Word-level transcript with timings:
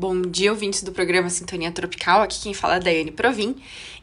Bom 0.00 0.22
dia, 0.22 0.50
ouvintes 0.50 0.82
do 0.82 0.92
programa 0.92 1.28
Sintonia 1.28 1.70
Tropical. 1.70 2.22
Aqui 2.22 2.40
quem 2.40 2.54
fala 2.54 2.72
é 2.72 2.76
a 2.76 2.80
Daiane 2.80 3.10
Provin. 3.10 3.54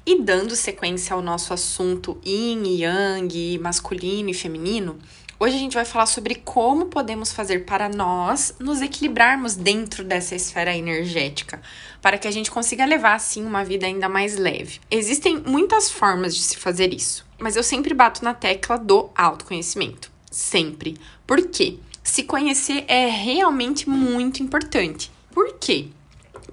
E 0.06 0.22
dando 0.22 0.56
sequência 0.56 1.16
ao 1.16 1.24
nosso 1.24 1.52
assunto 1.56 2.22
yin 2.24 2.62
e 2.66 2.84
yang, 2.84 3.58
masculino 3.58 4.30
e 4.30 4.34
feminino, 4.36 5.00
hoje 5.40 5.56
a 5.56 5.58
gente 5.58 5.74
vai 5.74 5.86
falar 5.86 6.06
sobre 6.06 6.36
como 6.36 6.86
podemos 6.86 7.34
fazer 7.34 7.66
para 7.66 7.90
nós 7.90 8.54
nos 8.60 8.80
equilibrarmos 8.80 9.56
dentro 9.56 10.04
dessa 10.04 10.36
esfera 10.36 10.78
energética, 10.78 11.60
para 12.00 12.20
que 12.20 12.28
a 12.28 12.32
gente 12.32 12.52
consiga 12.52 12.86
levar 12.86 13.16
assim 13.16 13.44
uma 13.44 13.66
vida 13.66 13.88
ainda 13.88 14.08
mais 14.08 14.38
leve. 14.38 14.80
Existem 14.92 15.42
muitas 15.48 15.90
formas 15.90 16.36
de 16.36 16.44
se 16.44 16.58
fazer 16.58 16.94
isso, 16.94 17.26
mas 17.40 17.56
eu 17.56 17.64
sempre 17.64 17.96
bato 17.96 18.24
na 18.24 18.36
tecla 18.36 18.78
do 18.78 19.10
autoconhecimento. 19.16 20.12
Sempre. 20.30 20.96
Por 21.26 21.42
quê? 21.48 21.80
Se 22.04 22.22
conhecer 22.22 22.86
é 22.88 23.08
realmente 23.08 23.90
muito 23.90 24.44
importante. 24.44 25.17
Por 25.38 25.54
quê? 25.60 25.86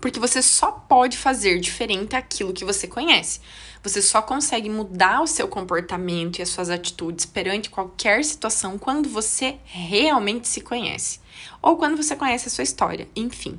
Porque 0.01 0.21
você 0.21 0.43
só 0.43 0.71
pode 0.73 1.17
fazer 1.17 1.59
diferente 1.61 2.17
aquilo 2.17 2.53
que 2.53 2.65
você 2.65 2.87
conhece. 2.87 3.41
Você 3.83 4.01
só 4.01 4.23
consegue 4.23 4.71
mudar 4.71 5.21
o 5.21 5.27
seu 5.27 5.47
comportamento 5.47 6.39
e 6.39 6.43
as 6.43 6.49
suas 6.49 6.71
atitudes 6.71 7.27
perante 7.27 7.69
qualquer 7.69 8.25
situação 8.25 8.79
quando 8.79 9.11
você 9.11 9.57
realmente 9.65 10.49
se 10.49 10.63
conhece. 10.63 11.21
Ou 11.61 11.77
quando 11.77 11.97
você 11.97 12.17
conhece 12.17 12.49
a 12.49 12.51
sua 12.51 12.65
história, 12.65 13.07
enfim. 13.15 13.59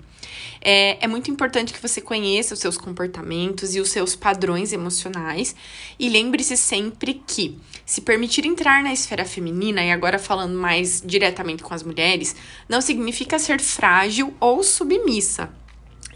É, 0.61 1.03
é, 1.03 1.07
muito 1.07 1.29
importante 1.29 1.71
que 1.71 1.81
você 1.81 2.01
conheça 2.01 2.55
os 2.55 2.59
seus 2.59 2.75
comportamentos 2.75 3.75
e 3.75 3.79
os 3.79 3.89
seus 3.89 4.15
padrões 4.15 4.73
emocionais. 4.73 5.55
E 5.99 6.09
lembre-se 6.09 6.57
sempre 6.57 7.21
que, 7.27 7.59
se 7.85 8.01
permitir 8.01 8.45
entrar 8.45 8.81
na 8.81 8.93
esfera 8.93 9.25
feminina, 9.25 9.83
e 9.83 9.91
agora 9.91 10.17
falando 10.17 10.57
mais 10.57 11.03
diretamente 11.05 11.61
com 11.61 11.73
as 11.73 11.83
mulheres, 11.83 12.35
não 12.67 12.81
significa 12.81 13.37
ser 13.37 13.59
frágil 13.61 14.33
ou 14.39 14.63
submissa. 14.63 15.53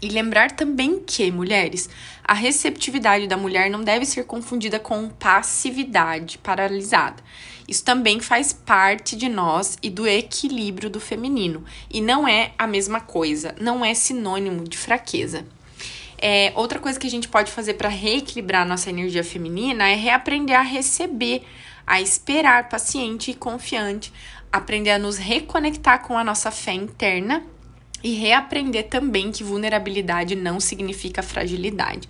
E 0.02 0.08
lembrar 0.08 0.52
também 0.52 0.98
que, 0.98 1.30
mulheres, 1.30 1.88
a 2.24 2.32
receptividade 2.32 3.26
da 3.26 3.36
mulher 3.36 3.70
não 3.70 3.82
deve 3.82 4.06
ser 4.06 4.24
confundida 4.24 4.78
com 4.78 5.08
passividade 5.10 6.38
paralisada. 6.38 7.22
Isso 7.68 7.84
também 7.84 8.18
faz 8.18 8.52
parte 8.52 9.14
de 9.14 9.28
nós 9.28 9.76
e 9.82 9.90
do 9.90 10.06
equilíbrio 10.06 10.88
do 10.88 10.98
feminino. 10.98 11.64
E 11.90 12.00
não 12.00 12.26
é 12.26 12.52
a 12.58 12.66
mesma 12.66 13.00
coisa, 13.00 13.54
não 13.60 13.84
é 13.84 13.92
sinônimo 13.94 14.64
de 14.64 14.78
fraqueza. 14.78 15.44
É, 16.16 16.52
outra 16.54 16.78
coisa 16.78 16.98
que 16.98 17.06
a 17.06 17.10
gente 17.10 17.28
pode 17.28 17.50
fazer 17.50 17.74
para 17.74 17.88
reequilibrar 17.88 18.66
nossa 18.66 18.90
energia 18.90 19.24
feminina 19.24 19.88
é 19.88 19.94
reaprender 19.94 20.58
a 20.58 20.62
receber, 20.62 21.42
a 21.86 22.00
esperar 22.00 22.68
paciente 22.68 23.30
e 23.30 23.34
confiante, 23.34 24.12
aprender 24.52 24.90
a 24.90 24.98
nos 24.98 25.16
reconectar 25.16 26.02
com 26.02 26.18
a 26.18 26.24
nossa 26.24 26.50
fé 26.50 26.72
interna 26.72 27.42
e 28.02 28.12
reaprender 28.14 28.88
também 28.88 29.30
que 29.30 29.44
vulnerabilidade 29.44 30.34
não 30.34 30.60
significa 30.60 31.22
fragilidade. 31.22 32.08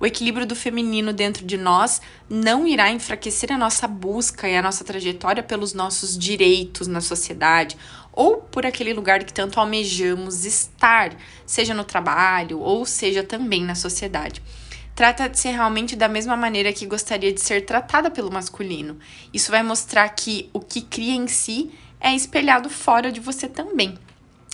O 0.00 0.06
equilíbrio 0.06 0.46
do 0.46 0.54
feminino 0.54 1.12
dentro 1.12 1.44
de 1.44 1.56
nós 1.56 2.00
não 2.30 2.66
irá 2.66 2.90
enfraquecer 2.90 3.50
a 3.50 3.58
nossa 3.58 3.88
busca 3.88 4.48
e 4.48 4.56
a 4.56 4.62
nossa 4.62 4.84
trajetória 4.84 5.42
pelos 5.42 5.74
nossos 5.74 6.16
direitos 6.16 6.86
na 6.86 7.00
sociedade 7.00 7.76
ou 8.12 8.38
por 8.38 8.64
aquele 8.64 8.92
lugar 8.92 9.24
que 9.24 9.32
tanto 9.32 9.58
almejamos 9.58 10.44
estar, 10.44 11.16
seja 11.44 11.74
no 11.74 11.84
trabalho 11.84 12.60
ou 12.60 12.86
seja 12.86 13.24
também 13.24 13.64
na 13.64 13.74
sociedade. 13.74 14.40
Trata 14.94 15.28
de 15.28 15.38
ser 15.38 15.50
realmente 15.50 15.94
da 15.94 16.08
mesma 16.08 16.36
maneira 16.36 16.72
que 16.72 16.86
gostaria 16.86 17.32
de 17.32 17.40
ser 17.40 17.64
tratada 17.64 18.10
pelo 18.10 18.32
masculino. 18.32 18.98
Isso 19.32 19.50
vai 19.50 19.62
mostrar 19.62 20.08
que 20.08 20.50
o 20.52 20.58
que 20.58 20.82
cria 20.82 21.14
em 21.14 21.28
si 21.28 21.70
é 22.00 22.14
espelhado 22.14 22.68
fora 22.68 23.12
de 23.12 23.20
você 23.20 23.48
também. 23.48 23.96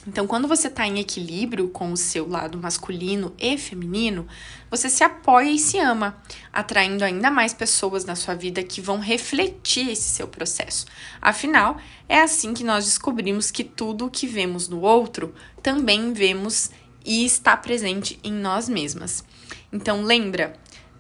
Então, 0.07 0.27
quando 0.27 0.47
você 0.47 0.69
está 0.69 0.87
em 0.87 0.99
equilíbrio 0.99 1.69
com 1.69 1.91
o 1.91 1.97
seu 1.97 2.29
lado 2.29 2.59
masculino 2.59 3.35
e 3.39 3.57
feminino, 3.57 4.27
você 4.71 4.91
se 4.91 5.03
apoia 5.03 5.51
e 5.51 5.59
se 5.59 5.79
ama, 5.79 6.23
atraindo 6.53 7.05
ainda 7.05 7.31
mais 7.31 7.55
pessoas 7.55 8.05
na 8.05 8.15
sua 8.15 8.35
vida 8.35 8.63
que 8.63 8.83
vão 8.83 8.99
refletir 8.99 9.89
esse 9.89 10.11
seu 10.11 10.29
processo. 10.29 10.85
Afinal, 11.23 11.79
é 12.07 12.21
assim 12.21 12.53
que 12.53 12.63
nós 12.63 12.85
descobrimos 12.85 13.51
que 13.51 13.65
tudo 13.65 14.07
o 14.07 14.11
que 14.11 14.27
vemos 14.27 14.69
no 14.69 14.83
outro 14.83 15.35
também 15.63 16.13
vemos 16.13 16.71
e 17.03 17.25
está 17.25 17.57
presente 17.57 18.19
em 18.23 18.33
nós 18.33 18.69
mesmas. 18.69 19.25
Então, 19.73 20.03
lembra, 20.03 20.55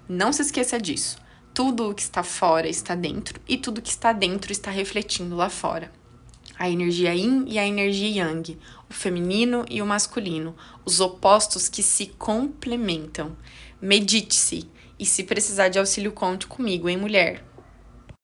não 0.09 0.33
se 0.33 0.41
esqueça 0.41 0.81
disso. 0.81 1.19
Tudo 1.53 1.91
o 1.91 1.95
que 1.95 2.03
está 2.03 2.23
fora 2.23 2.69
está 2.69 2.95
dentro 2.95 3.39
e 3.47 3.59
tudo 3.59 3.83
que 3.83 3.91
está 3.91 4.13
dentro 4.13 4.51
está 4.51 4.71
refletindo 4.71 5.37
lá 5.37 5.51
fora 5.51 5.93
a 6.65 6.71
energia 6.71 7.13
yin 7.15 7.45
e 7.47 7.59
a 7.59 7.67
energia 7.67 8.09
yang, 8.09 8.59
o 8.89 8.93
feminino 8.93 9.67
e 9.69 9.83
o 9.83 9.87
masculino, 9.87 10.55
os 10.85 10.99
opostos 10.99 11.69
que 11.69 11.83
se 11.83 12.07
complementam. 12.19 13.37
Medite-se 13.81 14.67
e 14.99 15.05
se 15.05 15.25
precisar 15.25 15.69
de 15.69 15.79
auxílio, 15.79 16.13
conte 16.13 16.47
comigo, 16.47 16.89
hein, 16.89 16.97
mulher? 16.97 17.45